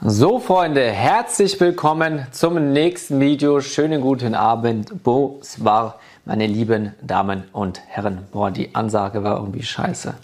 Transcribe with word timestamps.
So 0.00 0.40
Freunde, 0.40 0.90
herzlich 0.90 1.58
willkommen 1.60 2.26
zum 2.32 2.72
nächsten 2.72 3.20
Video. 3.20 3.60
Schönen 3.60 4.00
guten 4.00 4.34
Abend. 4.34 5.04
Bonsoir, 5.04 6.00
meine 6.24 6.48
lieben 6.48 6.94
Damen 7.00 7.44
und 7.52 7.80
Herren. 7.86 8.26
Boah, 8.32 8.50
die 8.50 8.74
Ansage 8.74 9.22
war 9.22 9.36
irgendwie 9.38 9.62
scheiße. 9.62 10.14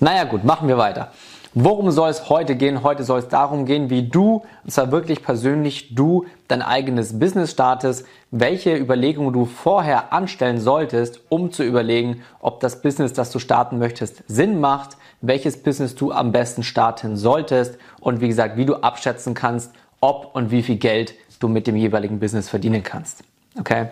Naja 0.00 0.24
gut, 0.24 0.42
machen 0.42 0.66
wir 0.66 0.78
weiter. 0.78 1.12
Worum 1.54 1.92
soll 1.92 2.10
es 2.10 2.28
heute 2.28 2.56
gehen? 2.56 2.82
Heute 2.82 3.04
soll 3.04 3.20
es 3.20 3.28
darum 3.28 3.66
gehen, 3.66 3.88
wie 3.88 4.02
du, 4.02 4.42
und 4.64 4.70
zwar 4.70 4.90
wirklich 4.90 5.22
persönlich 5.22 5.94
du, 5.94 6.26
dein 6.48 6.62
eigenes 6.62 7.18
Business 7.18 7.52
startest, 7.52 8.06
welche 8.30 8.76
Überlegungen 8.76 9.32
du 9.32 9.44
vorher 9.46 10.12
anstellen 10.12 10.60
solltest, 10.60 11.20
um 11.28 11.52
zu 11.52 11.62
überlegen, 11.64 12.22
ob 12.40 12.60
das 12.60 12.82
Business, 12.82 13.12
das 13.12 13.30
du 13.30 13.38
starten 13.38 13.78
möchtest, 13.78 14.22
Sinn 14.28 14.60
macht, 14.60 14.96
welches 15.20 15.62
Business 15.62 15.94
du 15.94 16.12
am 16.12 16.32
besten 16.32 16.62
starten 16.62 17.16
solltest 17.16 17.78
und 18.00 18.20
wie 18.20 18.28
gesagt, 18.28 18.56
wie 18.56 18.66
du 18.66 18.76
abschätzen 18.76 19.34
kannst, 19.34 19.72
ob 20.00 20.34
und 20.34 20.50
wie 20.50 20.62
viel 20.62 20.76
Geld 20.76 21.14
du 21.40 21.48
mit 21.48 21.66
dem 21.66 21.76
jeweiligen 21.76 22.20
Business 22.20 22.48
verdienen 22.48 22.82
kannst. 22.82 23.24
Okay? 23.58 23.88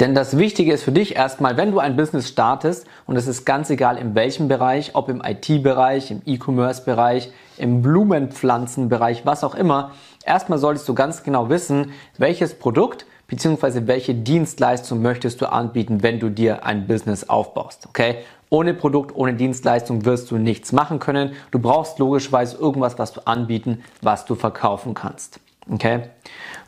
Denn 0.00 0.14
das 0.14 0.38
Wichtige 0.38 0.72
ist 0.72 0.84
für 0.84 0.92
dich 0.92 1.16
erstmal, 1.16 1.56
wenn 1.56 1.72
du 1.72 1.80
ein 1.80 1.96
Business 1.96 2.28
startest, 2.28 2.86
und 3.06 3.16
es 3.16 3.26
ist 3.26 3.44
ganz 3.44 3.68
egal 3.68 3.98
in 3.98 4.14
welchem 4.14 4.46
Bereich, 4.46 4.94
ob 4.94 5.08
im 5.08 5.22
IT-Bereich, 5.24 6.10
im 6.10 6.22
E-Commerce-Bereich, 6.24 7.32
im 7.58 7.82
Blumenpflanzenbereich, 7.82 9.26
was 9.26 9.44
auch 9.44 9.54
immer, 9.54 9.92
erstmal 10.24 10.58
solltest 10.58 10.88
du 10.88 10.94
ganz 10.94 11.22
genau 11.22 11.48
wissen, 11.48 11.92
welches 12.16 12.54
Produkt 12.58 13.06
bzw. 13.28 13.82
welche 13.86 14.14
Dienstleistung 14.14 15.02
möchtest 15.02 15.40
du 15.40 15.52
anbieten, 15.52 16.02
wenn 16.02 16.18
du 16.18 16.30
dir 16.30 16.64
ein 16.64 16.86
Business 16.86 17.28
aufbaust. 17.28 17.86
Okay? 17.88 18.16
Ohne 18.50 18.72
Produkt, 18.74 19.14
ohne 19.14 19.34
Dienstleistung 19.34 20.04
wirst 20.04 20.30
du 20.30 20.38
nichts 20.38 20.72
machen 20.72 20.98
können. 20.98 21.32
Du 21.50 21.58
brauchst 21.58 21.98
logischerweise 21.98 22.56
irgendwas, 22.56 22.98
was 22.98 23.12
du 23.12 23.26
anbieten, 23.26 23.82
was 24.00 24.24
du 24.24 24.34
verkaufen 24.34 24.94
kannst. 24.94 25.40
Okay? 25.70 26.04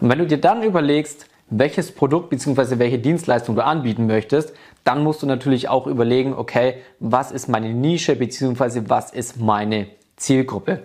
Und 0.00 0.10
wenn 0.10 0.18
du 0.18 0.26
dir 0.26 0.38
dann 0.38 0.62
überlegst, 0.62 1.26
welches 1.48 1.92
Produkt 1.92 2.30
bzw. 2.30 2.78
welche 2.78 2.98
Dienstleistung 2.98 3.56
du 3.56 3.64
anbieten 3.64 4.06
möchtest, 4.06 4.52
dann 4.84 5.02
musst 5.02 5.22
du 5.22 5.26
natürlich 5.26 5.68
auch 5.68 5.86
überlegen, 5.86 6.32
okay, 6.32 6.74
was 7.00 7.32
ist 7.32 7.48
meine 7.48 7.72
Nische 7.72 8.16
bzw. 8.16 8.82
was 8.86 9.10
ist 9.12 9.40
meine 9.40 9.88
Zielgruppe. 10.20 10.84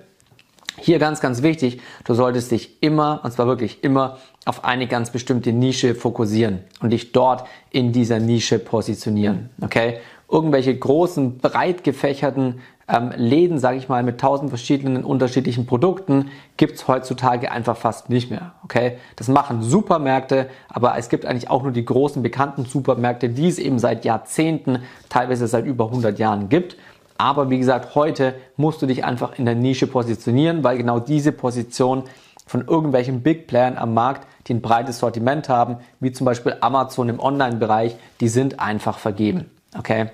Hier 0.78 1.00
ganz, 1.00 1.22
ganz 1.22 1.42
wichtig, 1.42 1.80
du 2.04 2.14
solltest 2.14 2.52
dich 2.52 2.82
immer, 2.82 3.22
und 3.24 3.32
zwar 3.32 3.48
wirklich 3.48 3.84
immer, 3.84 4.18
auf 4.46 4.66
eine 4.66 4.88
ganz 4.88 5.10
bestimmte 5.10 5.54
Nische 5.54 5.96
fokussieren 5.96 6.60
und 6.82 6.90
dich 6.90 7.12
dort 7.12 7.48
in 7.72 7.92
dieser 7.92 8.20
Nische 8.20 8.60
positionieren. 8.60 9.50
Okay? 9.62 10.00
Irgendwelche 10.30 10.76
großen, 10.76 11.38
breit 11.38 11.84
gefächerten 11.84 12.62
ähm, 12.88 13.12
Läden, 13.16 13.58
sage 13.58 13.78
ich 13.78 13.90
mal, 13.90 14.04
mit 14.04 14.20
tausend 14.20 14.50
verschiedenen 14.50 15.04
unterschiedlichen 15.04 15.66
Produkten 15.66 16.30
gibt's 16.58 16.88
heutzutage 16.88 17.52
einfach 17.52 17.78
fast 17.78 18.10
nicht 18.10 18.30
mehr. 18.30 18.54
Okay, 18.64 18.98
das 19.16 19.28
machen 19.28 19.64
Supermärkte, 19.64 20.50
aber 20.70 20.98
es 20.98 21.10
gibt 21.10 21.26
eigentlich 21.26 21.50
auch 21.50 21.64
nur 21.64 21.72
die 21.72 21.86
großen 21.86 22.22
bekannten 22.22 22.66
Supermärkte, 22.66 23.30
die 23.30 23.48
es 23.48 23.58
eben 23.58 23.80
seit 23.80 24.06
Jahrzehnten, 24.06 24.84
teilweise 25.10 25.48
seit 25.48 25.66
über 25.66 25.86
100 25.86 26.20
Jahren 26.20 26.50
gibt. 26.50 26.78
Aber 27.18 27.50
wie 27.50 27.58
gesagt, 27.58 27.96
heute 27.96 28.36
musst 28.58 28.82
du 28.82 28.86
dich 28.86 29.06
einfach 29.06 29.40
in 29.40 29.46
der 29.46 29.56
Nische 29.56 29.88
positionieren, 29.88 30.64
weil 30.64 30.78
genau 30.78 31.00
diese 31.00 31.32
Position 31.32 32.04
von 32.46 32.68
irgendwelchen 32.68 33.22
Big 33.22 33.48
Playern 33.48 33.78
am 33.78 33.94
Markt, 33.94 34.28
die 34.48 34.54
ein 34.54 34.62
breites 34.62 35.00
Sortiment 35.00 35.50
haben, 35.50 35.78
wie 36.00 36.12
zum 36.12 36.26
Beispiel 36.26 36.58
Amazon 36.62 37.10
im 37.10 37.20
Online-Bereich, 37.20 37.96
die 38.20 38.28
sind 38.28 38.60
einfach 38.60 39.00
vergeben. 39.00 39.50
Okay? 39.78 40.10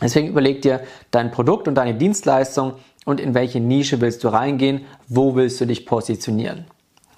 Deswegen 0.00 0.28
überleg 0.28 0.62
dir 0.62 0.80
dein 1.10 1.30
Produkt 1.30 1.68
und 1.68 1.74
deine 1.74 1.94
Dienstleistung 1.94 2.74
und 3.04 3.20
in 3.20 3.34
welche 3.34 3.60
Nische 3.60 4.00
willst 4.00 4.24
du 4.24 4.28
reingehen, 4.28 4.86
wo 5.08 5.34
willst 5.34 5.60
du 5.60 5.66
dich 5.66 5.86
positionieren. 5.86 6.64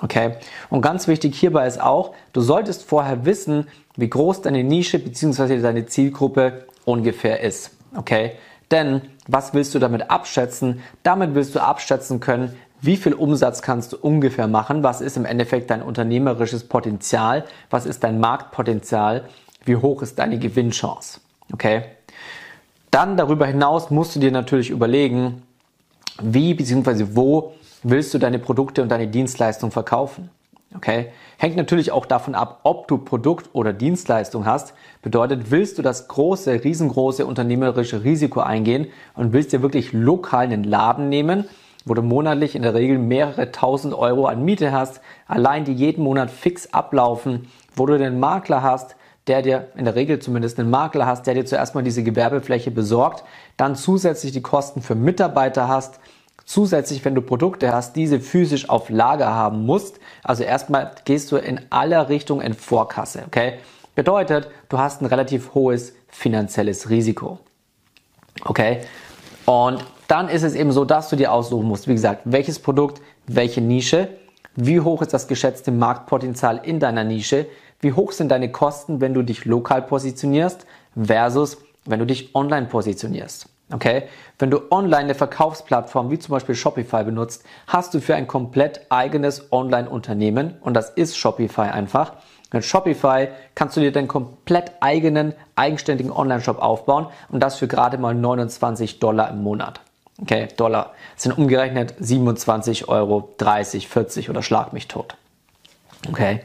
Okay? 0.00 0.34
Und 0.70 0.82
ganz 0.82 1.08
wichtig 1.08 1.36
hierbei 1.36 1.66
ist 1.66 1.80
auch, 1.80 2.14
du 2.32 2.40
solltest 2.40 2.84
vorher 2.84 3.24
wissen, 3.24 3.68
wie 3.96 4.10
groß 4.10 4.42
deine 4.42 4.64
Nische 4.64 4.98
bzw. 4.98 5.60
deine 5.60 5.86
Zielgruppe 5.86 6.66
ungefähr 6.84 7.40
ist. 7.40 7.70
Okay? 7.96 8.32
Denn 8.70 9.02
was 9.28 9.54
willst 9.54 9.74
du 9.74 9.78
damit 9.78 10.10
abschätzen? 10.10 10.82
Damit 11.02 11.34
willst 11.34 11.54
du 11.54 11.60
abschätzen 11.60 12.20
können, 12.20 12.56
wie 12.80 12.96
viel 12.98 13.14
Umsatz 13.14 13.62
kannst 13.62 13.92
du 13.92 13.96
ungefähr 13.96 14.46
machen? 14.46 14.82
Was 14.82 15.00
ist 15.00 15.16
im 15.16 15.24
Endeffekt 15.24 15.70
dein 15.70 15.80
unternehmerisches 15.80 16.68
Potenzial? 16.68 17.44
Was 17.70 17.86
ist 17.86 18.04
dein 18.04 18.20
Marktpotenzial? 18.20 19.24
Wie 19.64 19.76
hoch 19.76 20.02
ist 20.02 20.18
deine 20.18 20.38
Gewinnchance? 20.38 21.20
Okay? 21.52 21.84
Dann 22.90 23.16
darüber 23.16 23.46
hinaus 23.46 23.90
musst 23.90 24.14
du 24.16 24.20
dir 24.20 24.30
natürlich 24.30 24.68
überlegen, 24.70 25.42
wie 26.22 26.52
bzw. 26.52 27.06
wo 27.12 27.54
willst 27.82 28.12
du 28.14 28.18
deine 28.18 28.38
Produkte 28.38 28.82
und 28.82 28.90
deine 28.90 29.08
Dienstleistung 29.08 29.70
verkaufen. 29.70 30.30
Okay? 30.76 31.08
Hängt 31.38 31.56
natürlich 31.56 31.92
auch 31.92 32.06
davon 32.06 32.34
ab, 32.34 32.60
ob 32.64 32.88
du 32.88 32.98
Produkt 32.98 33.50
oder 33.52 33.72
Dienstleistung 33.72 34.44
hast. 34.44 34.74
Bedeutet, 35.02 35.50
willst 35.50 35.78
du 35.78 35.82
das 35.82 36.08
große, 36.08 36.64
riesengroße 36.64 37.26
unternehmerische 37.26 38.04
Risiko 38.04 38.40
eingehen 38.40 38.88
und 39.14 39.32
willst 39.32 39.52
dir 39.52 39.62
wirklich 39.62 39.92
lokal 39.92 40.44
einen 40.44 40.64
Laden 40.64 41.08
nehmen, 41.08 41.44
wo 41.84 41.94
du 41.94 42.02
monatlich 42.02 42.56
in 42.56 42.62
der 42.62 42.74
Regel 42.74 42.98
mehrere 42.98 43.52
tausend 43.52 43.94
Euro 43.94 44.26
an 44.26 44.44
Miete 44.44 44.72
hast, 44.72 45.00
allein 45.26 45.64
die 45.64 45.74
jeden 45.74 46.02
Monat 46.02 46.30
fix 46.30 46.72
ablaufen, 46.72 47.48
wo 47.76 47.86
du 47.86 47.98
den 47.98 48.18
Makler 48.18 48.62
hast, 48.62 48.96
der 49.26 49.42
dir 49.42 49.68
in 49.76 49.84
der 49.84 49.94
Regel 49.94 50.18
zumindest 50.18 50.58
einen 50.58 50.70
Makler 50.70 51.06
hast, 51.06 51.26
der 51.26 51.34
dir 51.34 51.46
zuerst 51.46 51.74
mal 51.74 51.82
diese 51.82 52.02
Gewerbefläche 52.02 52.70
besorgt, 52.70 53.24
dann 53.56 53.74
zusätzlich 53.74 54.32
die 54.32 54.42
Kosten 54.42 54.82
für 54.82 54.94
Mitarbeiter 54.94 55.68
hast, 55.68 56.00
zusätzlich, 56.44 57.04
wenn 57.04 57.14
du 57.14 57.22
Produkte 57.22 57.72
hast, 57.72 57.96
diese 57.96 58.20
physisch 58.20 58.68
auf 58.68 58.90
Lager 58.90 59.34
haben 59.34 59.66
musst. 59.66 60.00
Also 60.22 60.42
erstmal 60.42 60.92
gehst 61.04 61.32
du 61.32 61.36
in 61.36 61.60
aller 61.70 62.08
Richtung 62.08 62.40
in 62.40 62.54
Vorkasse, 62.54 63.24
okay? 63.26 63.54
Bedeutet, 63.94 64.48
du 64.68 64.78
hast 64.78 65.02
ein 65.02 65.06
relativ 65.06 65.54
hohes 65.54 65.94
finanzielles 66.08 66.90
Risiko. 66.90 67.38
Okay? 68.44 68.80
Und 69.46 69.84
dann 70.08 70.28
ist 70.28 70.42
es 70.42 70.54
eben 70.54 70.72
so, 70.72 70.84
dass 70.84 71.08
du 71.08 71.16
dir 71.16 71.32
aussuchen 71.32 71.66
musst, 71.66 71.86
wie 71.86 71.94
gesagt, 71.94 72.22
welches 72.24 72.58
Produkt, 72.58 73.00
welche 73.26 73.60
Nische, 73.60 74.08
wie 74.56 74.80
hoch 74.80 75.02
ist 75.02 75.14
das 75.14 75.28
geschätzte 75.28 75.70
Marktpotenzial 75.70 76.60
in 76.64 76.80
deiner 76.80 77.04
Nische, 77.04 77.46
wie 77.80 77.92
hoch 77.92 78.12
sind 78.12 78.30
deine 78.30 78.50
Kosten, 78.50 79.00
wenn 79.00 79.14
du 79.14 79.22
dich 79.22 79.44
lokal 79.44 79.82
positionierst 79.82 80.66
versus 81.00 81.58
wenn 81.86 82.00
du 82.00 82.06
dich 82.06 82.34
online 82.34 82.66
positionierst. 82.66 83.46
Okay? 83.72 84.04
Wenn 84.38 84.50
du 84.50 84.70
online 84.70 85.04
eine 85.04 85.14
Verkaufsplattform 85.14 86.10
wie 86.10 86.18
zum 86.18 86.32
Beispiel 86.32 86.54
Shopify 86.54 87.04
benutzt, 87.04 87.44
hast 87.66 87.94
du 87.94 88.00
für 88.00 88.14
ein 88.14 88.26
komplett 88.26 88.86
eigenes 88.90 89.52
Online-Unternehmen 89.52 90.54
und 90.60 90.74
das 90.74 90.90
ist 90.90 91.16
Shopify 91.16 91.62
einfach. 91.62 92.14
Mit 92.52 92.64
Shopify 92.64 93.28
kannst 93.54 93.76
du 93.76 93.80
dir 93.80 93.90
deinen 93.90 94.06
komplett 94.06 94.72
eigenen, 94.80 95.34
eigenständigen 95.56 96.12
Online-Shop 96.12 96.60
aufbauen 96.60 97.06
und 97.30 97.40
das 97.40 97.56
für 97.56 97.66
gerade 97.66 97.98
mal 97.98 98.14
29 98.14 99.00
Dollar 99.00 99.30
im 99.30 99.42
Monat. 99.42 99.80
Okay, 100.22 100.46
Dollar 100.56 100.92
das 101.14 101.24
sind 101.24 101.36
umgerechnet 101.36 101.94
27 101.98 102.88
Euro, 102.88 103.34
30, 103.38 103.88
40 103.88 104.30
oder 104.30 104.42
schlag 104.42 104.72
mich 104.72 104.86
tot. 104.86 105.16
Okay, 106.08 106.42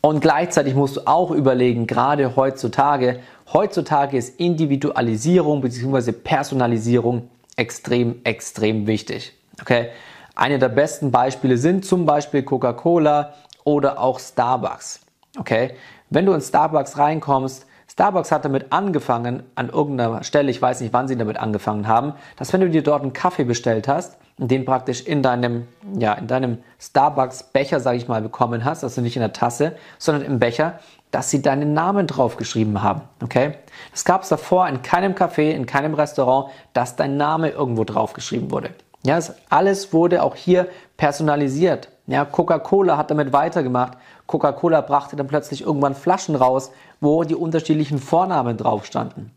und 0.00 0.20
gleichzeitig 0.20 0.74
musst 0.74 0.96
du 0.96 1.06
auch 1.06 1.30
überlegen, 1.30 1.86
gerade 1.86 2.36
heutzutage, 2.36 3.20
heutzutage 3.52 4.16
ist 4.16 4.40
Individualisierung 4.40 5.60
bzw. 5.60 6.12
Personalisierung 6.12 7.28
extrem, 7.56 8.20
extrem 8.24 8.86
wichtig. 8.86 9.34
Okay? 9.60 9.88
Eine 10.34 10.58
der 10.58 10.70
besten 10.70 11.10
Beispiele 11.10 11.58
sind 11.58 11.84
zum 11.84 12.06
Beispiel 12.06 12.42
Coca-Cola 12.42 13.34
oder 13.64 14.00
auch 14.00 14.18
Starbucks. 14.18 15.00
Okay? 15.38 15.74
Wenn 16.08 16.24
du 16.24 16.32
in 16.32 16.40
Starbucks 16.40 16.96
reinkommst, 16.96 17.66
Starbucks 17.90 18.32
hat 18.32 18.44
damit 18.44 18.72
angefangen, 18.72 19.42
an 19.54 19.68
irgendeiner 19.68 20.22
Stelle, 20.22 20.50
ich 20.50 20.62
weiß 20.62 20.80
nicht, 20.80 20.94
wann 20.94 21.08
sie 21.08 21.16
damit 21.16 21.36
angefangen 21.38 21.86
haben, 21.86 22.14
dass 22.36 22.52
wenn 22.52 22.62
du 22.62 22.70
dir 22.70 22.82
dort 22.82 23.02
einen 23.02 23.12
Kaffee 23.12 23.44
bestellt 23.44 23.88
hast, 23.88 24.16
den 24.48 24.64
praktisch 24.64 25.02
in 25.02 25.22
deinem, 25.22 25.68
ja, 25.98 26.14
in 26.14 26.26
deinem 26.26 26.58
Starbucks-Becher, 26.78 27.80
sage 27.80 27.98
ich 27.98 28.08
mal, 28.08 28.22
bekommen 28.22 28.64
hast, 28.64 28.82
also 28.82 29.00
nicht 29.00 29.16
in 29.16 29.20
der 29.20 29.32
Tasse, 29.32 29.76
sondern 29.98 30.24
im 30.24 30.38
Becher, 30.38 30.78
dass 31.10 31.30
sie 31.30 31.42
deinen 31.42 31.74
Namen 31.74 32.06
draufgeschrieben 32.06 32.82
haben. 32.82 33.02
Okay? 33.22 33.54
Das 33.90 34.04
gab 34.04 34.22
es 34.22 34.28
davor 34.30 34.66
in 34.68 34.82
keinem 34.82 35.12
Café, 35.12 35.50
in 35.50 35.66
keinem 35.66 35.94
Restaurant, 35.94 36.50
dass 36.72 36.96
dein 36.96 37.16
Name 37.16 37.50
irgendwo 37.50 37.84
draufgeschrieben 37.84 38.50
wurde. 38.50 38.70
Ja, 39.02 39.18
alles 39.48 39.92
wurde 39.92 40.22
auch 40.22 40.36
hier 40.36 40.68
personalisiert. 40.96 41.88
Ja, 42.06 42.24
Coca-Cola 42.24 42.96
hat 42.96 43.10
damit 43.10 43.32
weitergemacht. 43.32 43.98
Coca-Cola 44.26 44.80
brachte 44.82 45.16
dann 45.16 45.26
plötzlich 45.26 45.62
irgendwann 45.62 45.94
Flaschen 45.94 46.34
raus, 46.34 46.70
wo 47.00 47.24
die 47.24 47.34
unterschiedlichen 47.34 47.98
Vornamen 47.98 48.56
drauf 48.56 48.84
standen. 48.86 49.32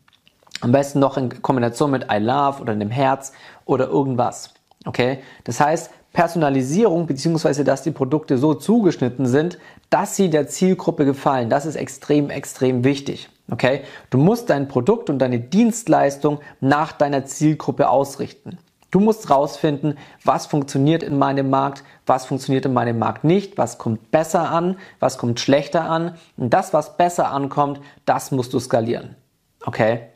Am 0.62 0.72
besten 0.72 1.00
noch 1.00 1.18
in 1.18 1.42
Kombination 1.42 1.92
mit 1.92 2.07
I 2.12 2.18
love 2.18 2.62
oder 2.62 2.74
einem 2.74 2.89
Herz 2.89 3.33
oder 3.66 3.88
irgendwas. 3.88 4.54
Okay? 4.85 5.19
Das 5.44 5.59
heißt, 5.59 5.91
Personalisierung 6.13 7.07
beziehungsweise 7.07 7.63
dass 7.63 7.81
die 7.81 7.91
Produkte 7.91 8.38
so 8.38 8.53
zugeschnitten 8.53 9.25
sind, 9.25 9.57
dass 9.89 10.15
sie 10.15 10.30
der 10.30 10.47
Zielgruppe 10.47 11.06
gefallen. 11.06 11.50
Das 11.50 11.65
ist 11.65 11.75
extrem, 11.75 12.30
extrem 12.30 12.83
wichtig. 12.83 13.30
Okay? 13.51 13.81
Du 14.12 14.18
musst 14.18 14.50
dein 14.50 14.68
Produkt 14.68 15.09
und 15.09 15.19
deine 15.19 15.39
Dienstleistung 15.39 16.39
nach 16.62 16.91
deiner 16.91 17.25
Zielgruppe 17.25 17.89
ausrichten. 17.89 18.59
Du 18.91 19.00
musst 19.00 19.31
rausfinden, 19.31 19.97
was 20.24 20.45
funktioniert 20.45 21.01
in 21.01 21.18
meinem 21.18 21.50
Markt, 21.50 21.83
was 22.06 22.27
funktioniert 22.27 22.68
in 22.68 22.74
meinem 22.74 23.00
Markt 23.00 23.24
nicht, 23.24 23.57
was 23.57 23.80
kommt 23.80 24.12
besser 24.12 24.51
an, 24.51 24.77
was 25.00 25.18
kommt 25.18 25.39
schlechter 25.39 25.89
an. 25.89 26.13
Und 26.38 26.53
das, 26.53 26.74
was 26.74 26.95
besser 26.95 27.31
ankommt, 27.31 27.81
das 28.06 28.30
musst 28.30 28.53
du 28.53 28.59
skalieren. 28.59 29.15
Okay? 29.65 30.12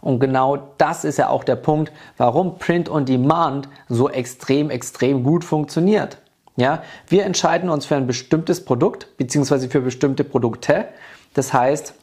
Und 0.00 0.20
genau 0.20 0.68
das 0.78 1.04
ist 1.04 1.18
ja 1.18 1.28
auch 1.28 1.44
der 1.44 1.56
Punkt, 1.56 1.92
warum 2.16 2.58
Print 2.58 2.88
on 2.88 3.04
Demand 3.04 3.68
so 3.88 4.08
extrem, 4.08 4.70
extrem 4.70 5.24
gut 5.24 5.44
funktioniert. 5.44 6.18
Ja, 6.56 6.82
wir 7.06 7.24
entscheiden 7.24 7.70
uns 7.70 7.86
für 7.86 7.96
ein 7.96 8.06
bestimmtes 8.06 8.64
Produkt 8.64 9.16
beziehungsweise 9.16 9.68
für 9.68 9.80
bestimmte 9.80 10.24
Produkte. 10.24 10.86
Das 11.34 11.52
heißt, 11.52 11.94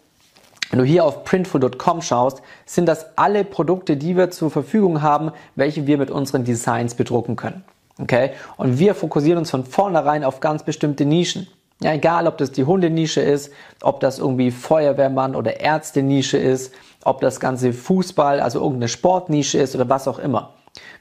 wenn 0.70 0.80
du 0.80 0.86
hier 0.86 1.06
auf 1.06 1.24
printful.com 1.24 2.02
schaust, 2.02 2.42
sind 2.66 2.86
das 2.88 3.18
alle 3.18 3.44
Produkte, 3.44 3.98
die 3.98 4.18
wir 4.18 4.32
zur 4.32 4.50
Verfügung 4.50 5.02
haben, 5.02 5.32
welche 5.56 5.88
wir 5.88 5.98
mit 5.98 6.10
unseren 6.10 6.44
Designs 6.44 6.96
bedrucken 6.96 7.36
können. 7.36 7.64
Okay? 8.00 8.32
Und 8.58 8.80
wir 8.80 8.96
fokussieren 8.96 9.40
uns 9.40 9.52
von 9.52 9.66
vornherein 9.66 10.24
auf 10.24 10.40
ganz 10.40 10.64
bestimmte 10.64 11.06
Nischen. 11.06 11.48
Ja, 11.82 11.94
egal, 11.94 12.28
ob 12.28 12.38
das 12.38 12.52
die 12.52 12.64
Hundenische 12.64 13.22
ist, 13.22 13.52
ob 13.82 14.00
das 14.00 14.20
irgendwie 14.20 14.52
Feuerwehrmann 14.52 15.36
oder 15.36 15.60
Ärzte-Nische 15.60 16.38
ist, 16.38 16.74
ob 17.04 17.20
das 17.20 17.40
ganze 17.40 17.74
Fußball, 17.74 18.40
also 18.40 18.60
irgendeine 18.60 18.88
Sportnische 18.88 19.58
ist 19.58 19.76
oder 19.76 19.90
was 19.90 20.08
auch 20.08 20.20
immer. 20.20 20.54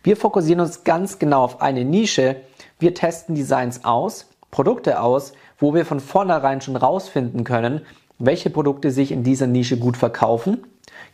Wir 0.02 0.16
fokussieren 0.16 0.60
uns 0.60 0.84
ganz 0.84 1.18
genau 1.18 1.44
auf 1.44 1.62
eine 1.62 1.84
Nische, 1.84 2.36
wir 2.78 2.92
testen 2.92 3.34
Designs 3.34 3.84
aus, 3.84 4.26
Produkte 4.50 5.00
aus, 5.00 5.32
wo 5.58 5.74
wir 5.74 5.86
von 5.86 6.00
vornherein 6.00 6.60
schon 6.60 6.76
rausfinden 6.76 7.44
können, 7.44 7.82
welche 8.18 8.50
Produkte 8.50 8.90
sich 8.90 9.12
in 9.12 9.22
dieser 9.22 9.46
Nische 9.46 9.78
gut 9.78 9.96
verkaufen, 9.96 10.64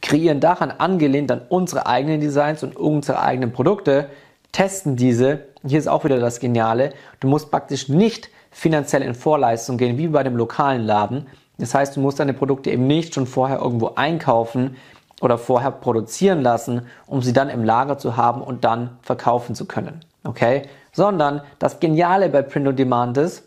kreieren 0.02 0.40
daran 0.40 0.70
angelehnt 0.70 1.30
an 1.30 1.42
unsere 1.48 1.86
eigenen 1.86 2.20
Designs 2.20 2.62
und 2.62 2.76
unsere 2.76 3.20
eigenen 3.20 3.52
Produkte, 3.52 4.08
testen 4.52 4.96
diese. 4.96 5.46
Hier 5.64 5.78
ist 5.78 5.88
auch 5.88 6.04
wieder 6.04 6.18
das 6.18 6.40
Geniale. 6.40 6.92
Du 7.20 7.28
musst 7.28 7.50
praktisch 7.50 7.88
nicht 7.88 8.30
finanziell 8.50 9.02
in 9.02 9.14
Vorleistung 9.14 9.76
gehen, 9.78 9.98
wie 9.98 10.08
bei 10.08 10.22
dem 10.22 10.36
lokalen 10.36 10.82
Laden. 10.82 11.26
Das 11.58 11.74
heißt, 11.74 11.96
du 11.96 12.00
musst 12.00 12.20
deine 12.20 12.34
Produkte 12.34 12.70
eben 12.70 12.86
nicht 12.86 13.14
schon 13.14 13.26
vorher 13.26 13.58
irgendwo 13.58 13.92
einkaufen 13.94 14.76
oder 15.20 15.38
vorher 15.38 15.70
produzieren 15.70 16.42
lassen, 16.42 16.82
um 17.06 17.22
sie 17.22 17.32
dann 17.32 17.50
im 17.50 17.64
Lager 17.64 17.98
zu 17.98 18.16
haben 18.16 18.42
und 18.42 18.64
dann 18.64 18.98
verkaufen 19.02 19.54
zu 19.54 19.66
können. 19.66 20.00
Okay? 20.24 20.62
sondern 20.92 21.42
das 21.58 21.80
Geniale 21.80 22.28
bei 22.28 22.42
Print 22.42 22.68
on 22.68 22.76
Demand 22.76 23.16
ist, 23.16 23.44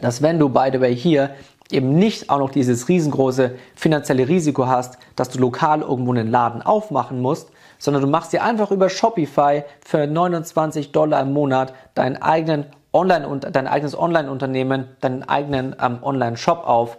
dass 0.00 0.22
wenn 0.22 0.38
du, 0.38 0.48
by 0.48 0.70
the 0.72 0.80
way, 0.80 0.94
hier 0.94 1.30
eben 1.70 1.94
nicht 1.94 2.30
auch 2.30 2.38
noch 2.38 2.50
dieses 2.50 2.88
riesengroße 2.88 3.52
finanzielle 3.74 4.28
Risiko 4.28 4.66
hast, 4.66 4.98
dass 5.16 5.28
du 5.28 5.38
lokal 5.38 5.82
irgendwo 5.82 6.12
einen 6.12 6.30
Laden 6.30 6.62
aufmachen 6.62 7.20
musst, 7.20 7.50
sondern 7.78 8.02
du 8.02 8.08
machst 8.08 8.32
dir 8.32 8.42
einfach 8.42 8.70
über 8.70 8.88
Shopify 8.88 9.62
für 9.84 10.06
29 10.06 10.92
Dollar 10.92 11.22
im 11.22 11.32
Monat 11.32 11.72
deinen 11.94 12.20
eigenen 12.20 12.66
Online 12.92 13.28
und 13.28 13.54
dein 13.54 13.66
eigenes 13.66 13.96
Online-Unternehmen, 13.96 14.88
deinen 15.00 15.22
eigenen 15.22 15.76
ähm, 15.80 15.98
Online-Shop 16.02 16.66
auf 16.66 16.98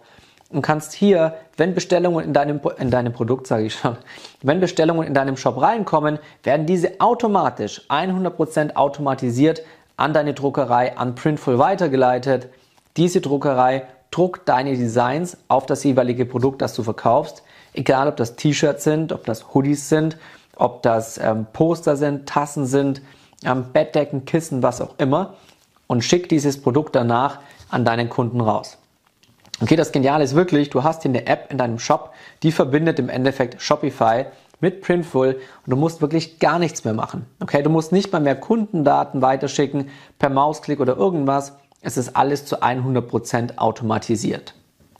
und 0.50 0.62
kannst 0.62 0.94
hier, 0.94 1.36
wenn 1.58 1.74
Bestellungen 1.74 2.26
in 2.26 2.34
deinem, 2.34 2.60
in 2.78 2.92
deinem 2.92 3.14
Produkt, 3.14 3.48
sage 3.48 3.66
ich 3.66 3.76
schon, 3.76 3.98
wenn 4.42 4.60
Bestellungen 4.60 5.08
in 5.08 5.14
deinem 5.14 5.38
Shop 5.38 5.62
reinkommen, 5.62 6.20
werden 6.44 6.66
diese 6.66 7.00
automatisch, 7.00 7.82
100% 7.90 8.76
automatisiert 8.76 9.62
an 9.98 10.14
deine 10.14 10.34
Druckerei, 10.34 10.98
an 10.98 11.16
Printful 11.16 11.60
weitergeleitet. 11.60 12.50
Diese 12.98 13.22
Druckerei 13.22 13.84
druckt 14.10 14.50
deine 14.50 14.76
Designs 14.76 15.38
auf 15.48 15.66
das 15.66 15.84
jeweilige 15.84 16.26
Produkt, 16.26 16.62
das 16.62 16.74
du 16.74 16.84
verkaufst. 16.84 17.44
Egal, 17.74 18.10
ob 18.10 18.18
das 18.18 18.36
T-Shirts 18.36 18.84
sind, 18.84 19.14
ob 19.14 19.26
das 19.26 19.54
Hoodies 19.54 19.88
sind, 19.88 20.18
ob 20.58 20.82
das 20.84 21.18
ähm, 21.18 21.48
Poster 21.54 21.96
sind, 21.96 22.28
Tassen 22.28 22.66
sind, 22.66 23.02
ähm, 23.46 23.66
Bettdecken, 23.72 24.26
Kissen, 24.26 24.62
was 24.62 24.82
auch 24.82 24.96
immer. 24.98 25.36
Und 25.92 26.06
schickt 26.06 26.32
dieses 26.32 26.62
Produkt 26.62 26.96
danach 26.96 27.40
an 27.70 27.84
deinen 27.84 28.08
Kunden 28.08 28.40
raus. 28.40 28.78
Okay, 29.62 29.76
das 29.76 29.92
Geniale 29.92 30.24
ist 30.24 30.36
wirklich, 30.36 30.70
du 30.70 30.86
hast 30.86 31.02
hier 31.02 31.12
eine 31.12 31.28
App 31.28 31.52
in 31.52 31.58
deinem 31.58 31.80
Shop, 31.80 32.14
die 32.44 32.54
verbindet 32.54 32.98
im 32.98 33.10
Endeffekt 33.10 33.62
Shopify 33.62 34.28
mit 34.62 34.80
Printful 34.80 35.34
und 35.66 35.70
du 35.70 35.76
musst 35.76 36.00
wirklich 36.00 36.40
gar 36.40 36.60
nichts 36.60 36.86
mehr 36.86 36.94
machen. 36.94 37.26
Okay, 37.42 37.62
du 37.62 37.70
musst 37.70 37.92
nicht 37.92 38.10
mal 38.14 38.22
mehr 38.22 38.38
Kundendaten 38.38 39.22
weiterschicken 39.22 39.90
per 40.18 40.30
Mausklick 40.30 40.80
oder 40.80 40.96
irgendwas. 40.96 41.58
Es 41.82 41.98
ist 41.98 42.16
alles 42.16 42.46
zu 42.46 42.64
100% 42.64 43.58
automatisiert. 43.58 44.56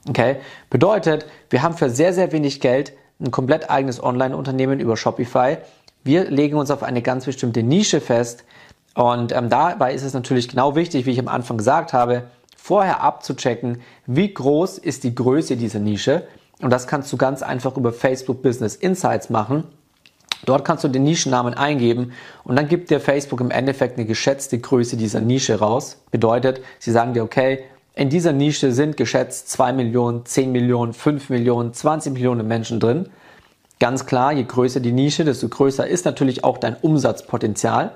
Okay, 0.06 0.36
bedeutet, 0.68 1.24
wir 1.48 1.62
haben 1.62 1.74
für 1.74 1.88
sehr, 1.88 2.12
sehr 2.12 2.32
wenig 2.32 2.60
Geld 2.60 2.92
ein 3.18 3.30
komplett 3.30 3.70
eigenes 3.70 4.02
Online-Unternehmen 4.02 4.78
über 4.78 4.98
Shopify. 4.98 5.56
Wir 6.04 6.30
legen 6.30 6.58
uns 6.58 6.70
auf 6.70 6.82
eine 6.82 7.00
ganz 7.00 7.24
bestimmte 7.24 7.62
Nische 7.62 8.02
fest 8.02 8.44
und 8.94 9.32
ähm, 9.32 9.48
dabei 9.48 9.94
ist 9.94 10.02
es 10.02 10.12
natürlich 10.12 10.48
genau 10.48 10.76
wichtig, 10.76 11.06
wie 11.06 11.12
ich 11.12 11.18
am 11.18 11.28
Anfang 11.28 11.56
gesagt 11.56 11.92
habe, 11.92 12.24
vorher 12.56 13.02
abzuchecken, 13.02 13.80
wie 14.06 14.32
groß 14.32 14.78
ist 14.78 15.04
die 15.04 15.14
Größe 15.14 15.56
dieser 15.56 15.78
Nische. 15.78 16.26
Und 16.60 16.70
das 16.70 16.86
kannst 16.86 17.12
du 17.12 17.16
ganz 17.16 17.42
einfach 17.42 17.76
über 17.76 17.92
Facebook 17.92 18.42
Business 18.42 18.76
Insights 18.76 19.30
machen. 19.30 19.64
Dort 20.44 20.64
kannst 20.64 20.84
du 20.84 20.88
den 20.88 21.04
Nischennamen 21.04 21.54
eingeben 21.54 22.12
und 22.44 22.56
dann 22.56 22.68
gibt 22.68 22.90
dir 22.90 23.00
Facebook 23.00 23.40
im 23.40 23.50
Endeffekt 23.50 23.96
eine 23.96 24.06
geschätzte 24.06 24.58
Größe 24.58 24.96
dieser 24.96 25.20
Nische 25.20 25.58
raus. 25.58 26.02
Bedeutet, 26.10 26.60
sie 26.80 26.90
sagen 26.90 27.14
dir, 27.14 27.22
okay, 27.22 27.64
in 27.94 28.10
dieser 28.10 28.32
Nische 28.32 28.72
sind 28.72 28.96
geschätzt 28.96 29.50
2 29.50 29.72
Millionen, 29.72 30.24
10 30.24 30.50
Millionen, 30.50 30.94
5 30.94 31.30
Millionen, 31.30 31.72
20 31.72 32.12
Millionen 32.12 32.48
Menschen 32.48 32.80
drin. 32.80 33.08
Ganz 33.78 34.06
klar, 34.06 34.32
je 34.32 34.44
größer 34.44 34.80
die 34.80 34.92
Nische, 34.92 35.24
desto 35.24 35.48
größer 35.48 35.86
ist 35.86 36.04
natürlich 36.04 36.42
auch 36.42 36.58
dein 36.58 36.76
Umsatzpotenzial. 36.76 37.92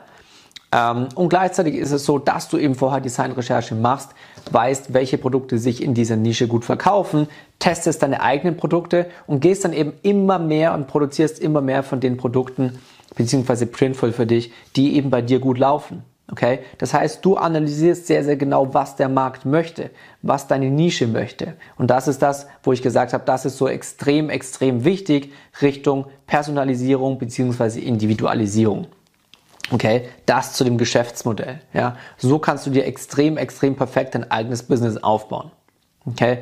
Ähm, 0.72 1.08
und 1.14 1.28
gleichzeitig 1.28 1.76
ist 1.76 1.92
es 1.92 2.04
so, 2.04 2.18
dass 2.18 2.48
du 2.48 2.58
eben 2.58 2.74
vorher 2.74 3.00
Designrecherche 3.00 3.74
machst, 3.74 4.10
weißt, 4.50 4.92
welche 4.92 5.18
Produkte 5.18 5.58
sich 5.58 5.82
in 5.82 5.94
dieser 5.94 6.16
Nische 6.16 6.48
gut 6.48 6.64
verkaufen, 6.64 7.28
testest 7.58 8.02
deine 8.02 8.20
eigenen 8.20 8.56
Produkte 8.56 9.06
und 9.26 9.40
gehst 9.40 9.64
dann 9.64 9.72
eben 9.72 9.92
immer 10.02 10.38
mehr 10.38 10.74
und 10.74 10.86
produzierst 10.86 11.38
immer 11.38 11.60
mehr 11.60 11.82
von 11.82 12.00
den 12.00 12.16
Produkten 12.16 12.78
beziehungsweise 13.14 13.66
Printful 13.66 14.12
für 14.12 14.26
dich, 14.26 14.52
die 14.76 14.96
eben 14.96 15.10
bei 15.10 15.22
dir 15.22 15.38
gut 15.38 15.58
laufen. 15.58 16.02
Okay? 16.30 16.60
Das 16.78 16.92
heißt, 16.92 17.24
du 17.24 17.36
analysierst 17.36 18.06
sehr, 18.06 18.24
sehr 18.24 18.36
genau, 18.36 18.74
was 18.74 18.96
der 18.96 19.08
Markt 19.08 19.44
möchte, 19.46 19.90
was 20.22 20.48
deine 20.48 20.70
Nische 20.70 21.06
möchte. 21.06 21.54
Und 21.76 21.90
das 21.90 22.08
ist 22.08 22.20
das, 22.20 22.48
wo 22.62 22.72
ich 22.72 22.82
gesagt 22.82 23.12
habe, 23.12 23.24
das 23.24 23.44
ist 23.44 23.56
so 23.56 23.68
extrem, 23.68 24.28
extrem 24.28 24.84
wichtig 24.84 25.32
Richtung 25.62 26.06
Personalisierung 26.26 27.18
beziehungsweise 27.18 27.80
Individualisierung. 27.80 28.88
Okay, 29.70 30.08
das 30.26 30.52
zu 30.52 30.64
dem 30.64 30.78
Geschäftsmodell. 30.78 31.60
Ja, 31.72 31.96
so 32.18 32.38
kannst 32.38 32.66
du 32.66 32.70
dir 32.70 32.86
extrem, 32.86 33.36
extrem 33.36 33.74
perfekt 33.76 34.14
dein 34.14 34.30
eigenes 34.30 34.62
Business 34.62 34.96
aufbauen. 34.96 35.50
Okay, 36.06 36.38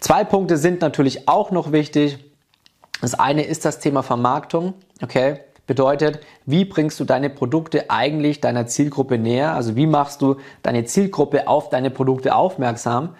zwei 0.00 0.24
Punkte 0.24 0.56
sind 0.56 0.80
natürlich 0.80 1.28
auch 1.28 1.50
noch 1.52 1.70
wichtig. 1.70 2.18
Das 3.00 3.14
eine 3.14 3.42
ist 3.42 3.64
das 3.64 3.78
Thema 3.78 4.02
Vermarktung. 4.02 4.74
Okay, 5.00 5.40
bedeutet, 5.66 6.20
wie 6.44 6.64
bringst 6.64 6.98
du 6.98 7.04
deine 7.04 7.30
Produkte 7.30 7.90
eigentlich 7.90 8.40
deiner 8.40 8.66
Zielgruppe 8.66 9.18
näher? 9.18 9.52
Also 9.52 9.76
wie 9.76 9.86
machst 9.86 10.22
du 10.22 10.36
deine 10.62 10.84
Zielgruppe 10.84 11.46
auf 11.46 11.68
deine 11.68 11.90
Produkte 11.90 12.34
aufmerksam? 12.34 13.14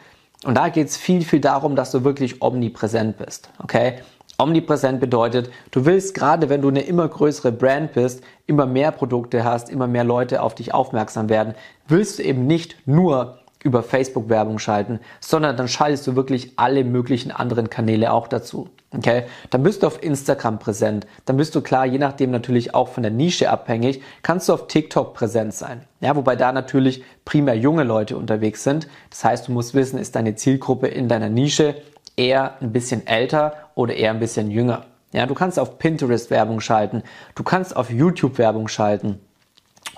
Und 0.44 0.56
da 0.56 0.68
geht 0.68 0.88
es 0.88 0.96
viel, 0.96 1.22
viel 1.22 1.40
darum, 1.40 1.76
dass 1.76 1.92
du 1.92 2.04
wirklich 2.04 2.42
omnipräsent 2.42 3.16
bist. 3.16 3.50
Okay, 3.62 4.00
Omnipräsent 4.38 5.00
bedeutet, 5.00 5.50
du 5.70 5.86
willst 5.86 6.14
gerade, 6.14 6.48
wenn 6.48 6.60
du 6.60 6.68
eine 6.68 6.82
immer 6.82 7.08
größere 7.08 7.52
Brand 7.52 7.92
bist, 7.94 8.22
immer 8.46 8.66
mehr 8.66 8.92
Produkte 8.92 9.44
hast, 9.44 9.70
immer 9.70 9.86
mehr 9.86 10.04
Leute 10.04 10.42
auf 10.42 10.54
dich 10.54 10.74
aufmerksam 10.74 11.28
werden, 11.28 11.54
willst 11.88 12.18
du 12.18 12.22
eben 12.22 12.46
nicht 12.46 12.76
nur 12.86 13.38
über 13.62 13.82
Facebook 13.82 14.28
Werbung 14.28 14.58
schalten, 14.58 15.00
sondern 15.20 15.56
dann 15.56 15.68
schaltest 15.68 16.06
du 16.06 16.14
wirklich 16.14 16.52
alle 16.56 16.84
möglichen 16.84 17.32
anderen 17.32 17.68
Kanäle 17.68 18.12
auch 18.12 18.28
dazu. 18.28 18.68
Okay? 18.96 19.24
Dann 19.50 19.62
bist 19.62 19.82
du 19.82 19.88
auf 19.88 20.02
Instagram 20.02 20.58
präsent. 20.58 21.06
Dann 21.24 21.36
bist 21.36 21.54
du 21.54 21.60
klar, 21.60 21.84
je 21.84 21.98
nachdem 21.98 22.30
natürlich 22.30 22.74
auch 22.74 22.88
von 22.88 23.02
der 23.02 23.12
Nische 23.12 23.50
abhängig, 23.50 24.02
kannst 24.22 24.48
du 24.48 24.52
auf 24.52 24.68
TikTok 24.68 25.14
präsent 25.14 25.54
sein. 25.54 25.82
Ja, 26.00 26.14
wobei 26.14 26.36
da 26.36 26.52
natürlich 26.52 27.02
primär 27.24 27.56
junge 27.56 27.82
Leute 27.82 28.16
unterwegs 28.16 28.62
sind. 28.62 28.86
Das 29.10 29.24
heißt, 29.24 29.48
du 29.48 29.52
musst 29.52 29.74
wissen, 29.74 29.98
ist 29.98 30.14
deine 30.14 30.36
Zielgruppe 30.36 30.86
in 30.86 31.08
deiner 31.08 31.28
Nische 31.28 31.74
eher 32.16 32.54
ein 32.61 32.73
bisschen 32.73 33.06
älter 33.06 33.54
oder 33.75 33.94
eher 33.94 34.11
ein 34.11 34.20
bisschen 34.20 34.50
jünger. 34.50 34.87
Ja, 35.12 35.26
du 35.26 35.35
kannst 35.35 35.58
auf 35.58 35.78
Pinterest 35.78 36.30
Werbung 36.30 36.61
schalten, 36.61 37.02
du 37.35 37.42
kannst 37.42 37.76
auf 37.76 37.90
YouTube 37.90 38.38
Werbung 38.38 38.68
schalten 38.68 39.20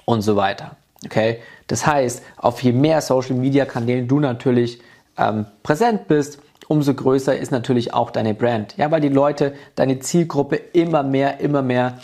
und 0.05 0.23
so 0.23 0.37
weiter. 0.37 0.77
Okay, 1.05 1.39
das 1.69 1.87
heißt, 1.87 2.23
auf 2.37 2.63
je 2.63 2.73
mehr 2.73 3.01
Social 3.01 3.37
Media 3.37 3.65
Kanälen 3.65 4.09
du 4.09 4.21
natürlich 4.21 4.81
ähm, 5.17 5.47
präsent 5.63 6.09
bist, 6.09 6.41
umso 6.67 6.93
größer 6.93 7.37
ist 7.37 7.51
natürlich 7.51 7.95
auch 7.95 8.11
deine 8.11 8.35
Brand. 8.35 8.77
Ja, 8.77 8.91
weil 8.91 9.01
die 9.01 9.09
Leute, 9.09 9.55
deine 9.75 10.01
Zielgruppe 10.01 10.57
immer 10.57 11.03
mehr, 11.03 11.41
immer 11.41 11.63
mehr 11.63 11.99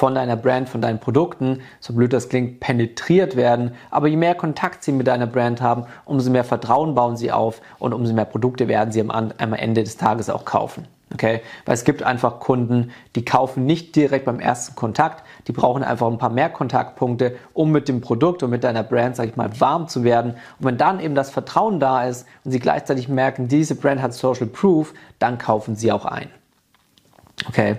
von 0.00 0.14
deiner 0.14 0.36
Brand, 0.36 0.70
von 0.70 0.80
deinen 0.80 0.98
Produkten, 0.98 1.60
so 1.78 1.92
blöd 1.92 2.14
das 2.14 2.30
klingt, 2.30 2.58
penetriert 2.58 3.36
werden. 3.36 3.72
Aber 3.90 4.08
je 4.08 4.16
mehr 4.16 4.34
Kontakt 4.34 4.82
sie 4.82 4.92
mit 4.92 5.06
deiner 5.06 5.26
Brand 5.26 5.60
haben, 5.60 5.84
umso 6.06 6.30
mehr 6.30 6.42
Vertrauen 6.42 6.94
bauen 6.94 7.18
sie 7.18 7.30
auf 7.30 7.60
und 7.78 7.92
umso 7.92 8.14
mehr 8.14 8.24
Produkte 8.24 8.66
werden 8.66 8.92
sie 8.92 9.02
am, 9.06 9.52
Ende 9.52 9.84
des 9.84 9.98
Tages 9.98 10.30
auch 10.30 10.46
kaufen. 10.46 10.86
Okay? 11.12 11.42
Weil 11.66 11.74
es 11.74 11.84
gibt 11.84 12.02
einfach 12.02 12.40
Kunden, 12.40 12.92
die 13.14 13.26
kaufen 13.26 13.66
nicht 13.66 13.94
direkt 13.94 14.24
beim 14.24 14.40
ersten 14.40 14.74
Kontakt, 14.74 15.22
die 15.48 15.52
brauchen 15.52 15.84
einfach 15.84 16.06
ein 16.06 16.16
paar 16.16 16.30
mehr 16.30 16.48
Kontaktpunkte, 16.48 17.36
um 17.52 17.70
mit 17.70 17.86
dem 17.86 18.00
Produkt 18.00 18.42
und 18.42 18.48
mit 18.48 18.64
deiner 18.64 18.84
Brand, 18.84 19.16
sag 19.16 19.28
ich 19.28 19.36
mal, 19.36 19.50
warm 19.60 19.86
zu 19.86 20.02
werden. 20.02 20.32
Und 20.60 20.64
wenn 20.64 20.78
dann 20.78 21.00
eben 21.00 21.14
das 21.14 21.28
Vertrauen 21.28 21.78
da 21.78 22.04
ist 22.04 22.26
und 22.46 22.52
sie 22.52 22.58
gleichzeitig 22.58 23.10
merken, 23.10 23.48
diese 23.48 23.74
Brand 23.74 24.00
hat 24.00 24.14
Social 24.14 24.46
Proof, 24.46 24.94
dann 25.18 25.36
kaufen 25.36 25.76
sie 25.76 25.92
auch 25.92 26.06
ein. 26.06 26.30
Okay? 27.46 27.76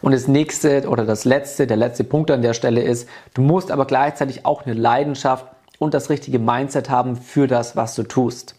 Und 0.00 0.12
das 0.12 0.28
nächste 0.28 0.88
oder 0.88 1.04
das 1.04 1.24
letzte, 1.24 1.66
der 1.66 1.76
letzte 1.76 2.04
Punkt 2.04 2.30
an 2.30 2.42
der 2.42 2.54
Stelle 2.54 2.82
ist, 2.82 3.08
du 3.34 3.42
musst 3.42 3.70
aber 3.70 3.86
gleichzeitig 3.86 4.44
auch 4.46 4.64
eine 4.64 4.74
Leidenschaft 4.74 5.46
und 5.78 5.94
das 5.94 6.10
richtige 6.10 6.38
Mindset 6.38 6.90
haben 6.90 7.16
für 7.16 7.46
das, 7.46 7.76
was 7.76 7.94
du 7.94 8.02
tust. 8.04 8.54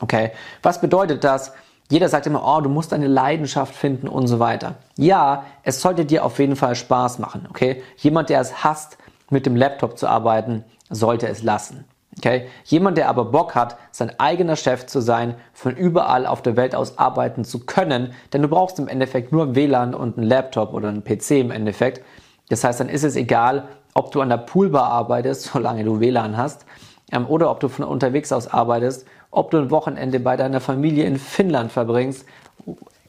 Okay? 0.00 0.32
Was 0.62 0.80
bedeutet 0.80 1.24
das? 1.24 1.52
Jeder 1.88 2.08
sagt 2.08 2.26
immer, 2.26 2.42
oh, 2.44 2.60
du 2.60 2.68
musst 2.68 2.92
eine 2.92 3.06
Leidenschaft 3.06 3.74
finden 3.74 4.08
und 4.08 4.26
so 4.26 4.40
weiter. 4.40 4.74
Ja, 4.96 5.44
es 5.62 5.80
sollte 5.80 6.04
dir 6.04 6.24
auf 6.24 6.38
jeden 6.38 6.56
Fall 6.56 6.74
Spaß 6.74 7.20
machen, 7.20 7.46
okay? 7.48 7.82
Jemand, 7.96 8.28
der 8.28 8.40
es 8.40 8.64
hasst, 8.64 8.98
mit 9.30 9.46
dem 9.46 9.54
Laptop 9.54 9.96
zu 9.96 10.08
arbeiten, 10.08 10.64
sollte 10.90 11.28
es 11.28 11.42
lassen. 11.42 11.84
Okay? 12.18 12.48
Jemand, 12.64 12.96
der 12.96 13.08
aber 13.08 13.26
Bock 13.26 13.54
hat, 13.54 13.76
sein 13.90 14.12
eigener 14.18 14.56
Chef 14.56 14.86
zu 14.86 15.00
sein, 15.00 15.34
von 15.52 15.76
überall 15.76 16.26
auf 16.26 16.42
der 16.42 16.56
Welt 16.56 16.74
aus 16.74 16.98
arbeiten 16.98 17.44
zu 17.44 17.66
können, 17.66 18.14
denn 18.32 18.42
du 18.42 18.48
brauchst 18.48 18.78
im 18.78 18.88
Endeffekt 18.88 19.32
nur 19.32 19.54
WLAN 19.54 19.94
und 19.94 20.16
einen 20.16 20.26
Laptop 20.26 20.72
oder 20.72 20.88
einen 20.88 21.04
PC 21.04 21.32
im 21.32 21.50
Endeffekt. 21.50 22.02
Das 22.48 22.64
heißt, 22.64 22.80
dann 22.80 22.88
ist 22.88 23.04
es 23.04 23.16
egal, 23.16 23.68
ob 23.94 24.12
du 24.12 24.20
an 24.20 24.28
der 24.28 24.38
Poolbar 24.38 24.90
arbeitest, 24.90 25.42
solange 25.52 25.84
du 25.84 26.00
WLAN 26.00 26.36
hast, 26.36 26.64
ähm, 27.12 27.26
oder 27.26 27.50
ob 27.50 27.60
du 27.60 27.68
von 27.68 27.84
unterwegs 27.84 28.32
aus 28.32 28.48
arbeitest, 28.48 29.06
ob 29.30 29.50
du 29.50 29.58
ein 29.58 29.70
Wochenende 29.70 30.18
bei 30.20 30.36
deiner 30.36 30.60
Familie 30.60 31.04
in 31.04 31.18
Finnland 31.18 31.70
verbringst, 31.70 32.24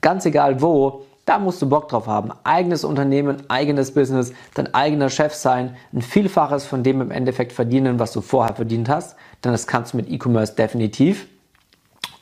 ganz 0.01 0.25
egal 0.25 0.61
wo, 0.61 1.05
da 1.27 1.39
musst 1.39 1.61
du 1.61 1.67
Bock 1.67 1.89
drauf 1.89 2.07
haben. 2.07 2.31
Eigenes 2.43 2.83
Unternehmen, 2.85 3.43
eigenes 3.49 3.93
Business, 3.93 4.31
dein 4.53 4.73
eigener 4.73 5.09
Chef 5.09 5.33
sein, 5.33 5.75
ein 5.93 6.01
Vielfaches 6.01 6.65
von 6.65 6.83
dem 6.83 7.01
im 7.01 7.11
Endeffekt 7.11 7.51
verdienen, 7.51 7.99
was 7.99 8.13
du 8.13 8.21
vorher 8.21 8.55
verdient 8.55 8.87
hast. 8.87 9.17
Denn 9.43 9.51
das 9.51 9.67
kannst 9.67 9.91
du 9.91 9.97
mit 9.97 10.09
E-Commerce 10.09 10.55
definitiv. 10.55 11.27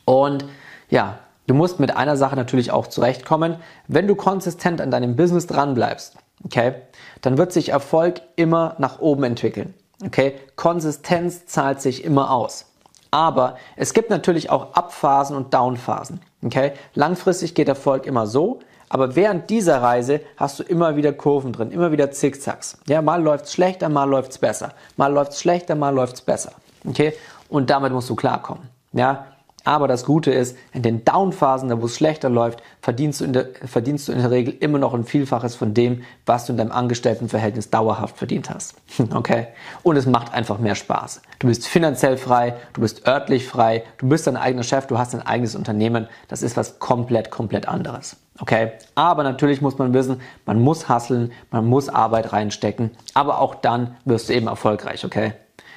Und 0.05 0.45
ja, 0.89 1.19
du 1.45 1.53
musst 1.53 1.79
mit 1.79 1.95
einer 1.95 2.17
Sache 2.17 2.35
natürlich 2.35 2.71
auch 2.71 2.87
zurechtkommen. 2.87 3.57
Wenn 3.87 4.07
du 4.07 4.15
konsistent 4.15 4.81
an 4.81 4.89
deinem 4.89 5.15
Business 5.15 5.45
dranbleibst, 5.45 6.17
okay, 6.43 6.73
dann 7.21 7.37
wird 7.37 7.53
sich 7.53 7.69
Erfolg 7.69 8.21
immer 8.35 8.75
nach 8.79 8.99
oben 8.99 9.23
entwickeln. 9.23 9.75
Okay, 10.03 10.33
Konsistenz 10.55 11.45
zahlt 11.45 11.79
sich 11.79 12.03
immer 12.03 12.31
aus. 12.31 12.65
Aber 13.11 13.57
es 13.75 13.93
gibt 13.93 14.09
natürlich 14.09 14.49
auch 14.49 14.73
Abphasen 14.73 15.37
und 15.37 15.53
Downphasen. 15.53 16.21
Okay, 16.43 16.73
langfristig 16.95 17.53
geht 17.53 17.67
Erfolg 17.67 18.07
immer 18.07 18.25
so. 18.25 18.59
Aber 18.95 19.13
während 19.13 19.49
dieser 19.49 19.81
Reise 19.81 20.21
hast 20.37 20.59
du 20.59 20.63
immer 20.63 20.95
wieder 20.95 21.11
Kurven 21.11 21.51
drin, 21.51 21.69
immer 21.71 21.91
wieder 21.91 22.11
Zickzacks. 22.11 22.77
Ja, 22.87 23.01
mal 23.01 23.21
läuft's 23.21 23.51
schlechter, 23.51 23.89
mal 23.89 24.09
läuft's 24.09 24.37
besser. 24.37 24.71
Mal 24.95 25.11
läuft's 25.11 25.41
schlechter, 25.41 25.75
mal 25.75 25.93
läuft's 25.93 26.21
besser. 26.21 26.53
Okay? 26.87 27.11
Und 27.49 27.69
damit 27.69 27.91
musst 27.91 28.09
du 28.09 28.15
klarkommen. 28.15 28.69
Ja? 28.93 29.25
Aber 29.65 29.87
das 29.87 30.05
Gute 30.05 30.31
ist, 30.31 30.55
in 30.73 30.83
den 30.83 31.03
Downphasen, 31.03 31.81
wo 31.81 31.85
es 31.87 31.95
schlechter 31.95 32.29
läuft, 32.29 32.61
verdienst 32.81 33.19
du, 33.19 33.25
in 33.25 33.33
der, 33.33 33.47
verdienst 33.65 34.07
du 34.07 34.11
in 34.11 34.19
der 34.19 34.29
Regel 34.29 34.55
immer 34.59 34.77
noch 34.77 34.93
ein 34.93 35.03
Vielfaches 35.03 35.55
von 35.55 35.73
dem, 35.73 36.03
was 36.25 36.45
du 36.45 36.53
in 36.53 36.57
deinem 36.57 36.71
Angestelltenverhältnis 36.71 37.71
dauerhaft 37.71 38.17
verdient 38.17 38.49
hast. 38.49 38.75
Okay? 39.15 39.47
Und 39.81 39.95
es 39.95 40.05
macht 40.05 40.33
einfach 40.33 40.59
mehr 40.59 40.75
Spaß. 40.75 41.21
Du 41.39 41.47
bist 41.47 41.67
finanziell 41.67 42.17
frei, 42.17 42.55
du 42.73 42.81
bist 42.81 43.07
örtlich 43.07 43.47
frei, 43.47 43.83
du 43.97 44.07
bist 44.07 44.27
dein 44.27 44.37
eigener 44.37 44.63
Chef, 44.63 44.87
du 44.87 44.97
hast 44.97 45.13
dein 45.13 45.25
eigenes 45.25 45.55
Unternehmen. 45.55 46.07
Das 46.27 46.43
ist 46.43 46.57
was 46.57 46.79
komplett, 46.79 47.31
komplett 47.31 47.67
anderes. 47.67 48.17
Okay? 48.39 48.73
Aber 48.93 49.23
natürlich 49.23 49.61
muss 49.61 49.77
man 49.77 49.93
wissen, 49.93 50.21
man 50.45 50.61
muss 50.61 50.89
hasseln, 50.89 51.31
man 51.49 51.65
muss 51.65 51.89
Arbeit 51.89 52.33
reinstecken, 52.33 52.91
aber 53.13 53.39
auch 53.39 53.55
dann 53.55 53.95
wirst 54.05 54.29
du 54.29 54.33
eben 54.33 54.47
erfolgreich, 54.47 55.05
okay? 55.05 55.33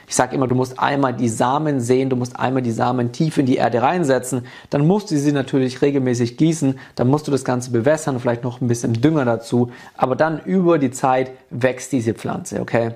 Ich 0.09 0.15
sage 0.15 0.35
immer, 0.35 0.49
du 0.49 0.55
musst 0.55 0.79
einmal 0.79 1.13
die 1.13 1.29
Samen 1.29 1.81
sehen, 1.81 2.09
du 2.09 2.17
musst 2.17 2.39
einmal 2.39 2.63
die 2.63 2.73
Samen 2.73 3.13
tief 3.13 3.37
in 3.37 3.47
die 3.47 3.57
Erde 3.57 3.83
reinsetzen, 3.83 4.47
dann 4.71 4.87
musst 4.87 5.11
du 5.11 5.19
sie 5.19 5.33
natürlich 5.33 5.83
regelmäßig 5.83 6.39
gießen, 6.39 6.79
dann 6.95 7.09
musst 7.09 7.27
du 7.27 7.31
das 7.31 7.45
Ganze 7.45 7.71
bewässern, 7.71 8.19
vielleicht 8.19 8.43
noch 8.43 8.61
ein 8.61 8.69
bisschen 8.69 8.95
Dünger 8.95 9.27
dazu, 9.27 9.71
aber 9.97 10.17
dann 10.17 10.41
über 10.41 10.79
die 10.79 10.91
Zeit 10.91 11.31
wächst 11.51 11.93
diese 11.93 12.15
Pflanze, 12.15 12.61
okay? 12.61 12.95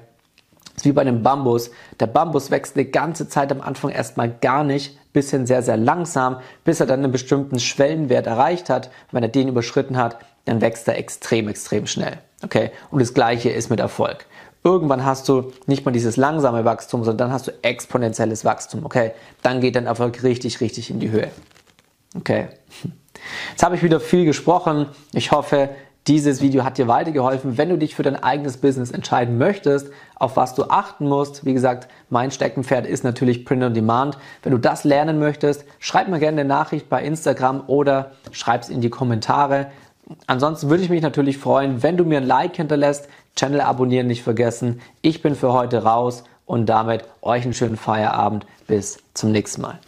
Das 0.75 0.78
ist 0.78 0.85
wie 0.87 0.92
bei 0.92 1.02
einem 1.02 1.23
Bambus. 1.23 1.71
Der 2.00 2.07
Bambus 2.07 2.50
wächst 2.50 2.76
eine 2.76 2.87
ganze 2.87 3.28
Zeit 3.28 3.52
am 3.52 3.61
Anfang 3.61 3.90
erstmal 3.90 4.31
gar 4.31 4.64
nicht, 4.64 4.99
bisschen 5.12 5.47
sehr, 5.47 5.62
sehr 5.62 5.76
langsam, 5.76 6.38
bis 6.64 6.81
er 6.81 6.87
dann 6.87 7.00
einen 7.00 7.12
bestimmten 7.12 7.61
Schwellenwert 7.61 8.26
erreicht 8.26 8.71
hat. 8.71 8.90
Wenn 9.11 9.23
er 9.23 9.28
den 9.28 9.49
überschritten 9.49 9.99
hat, 9.99 10.16
dann 10.47 10.62
wächst 10.62 10.88
er 10.88 10.97
extrem, 10.97 11.49
extrem 11.49 11.87
schnell. 11.87 12.19
Okay? 12.42 12.71
Und 12.90 13.00
das 13.02 13.12
gleiche 13.12 13.50
ist 13.50 13.69
mit 13.69 13.81
Erfolg. 13.81 14.26
Irgendwann 14.64 15.04
hast 15.04 15.28
du 15.28 15.52
nicht 15.66 15.85
mal 15.85 15.92
dieses 15.92 16.16
langsame 16.16 16.64
Wachstum, 16.64 17.02
sondern 17.04 17.28
dann 17.28 17.33
hast 17.33 17.49
du 17.49 17.52
exponentielles 17.62 18.45
Wachstum. 18.45 18.85
Okay? 18.85 19.12
Dann 19.42 19.61
geht 19.61 19.76
dein 19.76 19.87
Erfolg 19.87 20.23
richtig, 20.23 20.61
richtig 20.61 20.90
in 20.90 21.00
die 21.00 21.11
Höhe. 21.11 21.31
Okay? 22.16 22.49
Jetzt 23.50 23.62
habe 23.62 23.75
ich 23.75 23.83
wieder 23.83 24.00
viel 24.00 24.25
gesprochen. 24.25 24.87
Ich 25.12 25.33
hoffe, 25.33 25.71
dieses 26.09 26.40
Video 26.40 26.64
hat 26.64 26.78
dir 26.78 26.88
weitergeholfen. 26.88 27.59
Wenn 27.59 27.69
du 27.69 27.78
dich 27.78 27.95
für 27.95 28.02
dein 28.02 28.21
eigenes 28.21 28.57
Business 28.57 28.90
entscheiden 28.90 29.38
möchtest, 29.38 29.90
auf 30.16 30.37
was 30.37 30.54
du 30.54 30.64
achten 30.64 31.09
musst, 31.09 31.45
wie 31.45 31.52
gesagt, 31.52 31.88
mein 32.11 32.31
Steckenpferd 32.33 32.87
ist 32.87 33.04
natürlich 33.04 33.45
Print 33.45 33.62
on 33.62 33.75
Demand. 33.75 34.19
Wenn 34.42 34.52
du 34.52 34.59
das 34.59 34.83
lernen 34.83 35.21
möchtest, 35.21 35.64
schreib 35.78 36.09
mir 36.09 36.19
gerne 36.19 36.40
eine 36.40 36.49
Nachricht 36.49 36.88
bei 36.88 37.04
Instagram 37.04 37.64
oder 37.69 38.12
schreib 38.33 38.62
es 38.62 38.69
in 38.69 38.81
die 38.81 38.90
Kommentare. 38.90 39.71
Ansonsten 40.26 40.68
würde 40.68 40.82
ich 40.82 40.90
mich 40.90 41.02
natürlich 41.02 41.38
freuen, 41.38 41.82
wenn 41.82 41.97
du 41.97 42.04
mir 42.04 42.18
ein 42.18 42.26
Like 42.26 42.56
hinterlässt, 42.56 43.09
Channel 43.37 43.61
abonnieren 43.61 44.06
nicht 44.06 44.23
vergessen. 44.23 44.80
Ich 45.00 45.23
bin 45.23 45.35
für 45.35 45.52
heute 45.52 45.85
raus 45.85 46.25
und 46.44 46.66
damit 46.66 47.04
euch 47.23 47.44
einen 47.44 47.54
schönen 47.54 47.76
Feierabend. 47.76 48.47
Bis 48.66 48.99
zum 49.14 49.32
nächsten 49.32 49.62
Mal. 49.62 49.78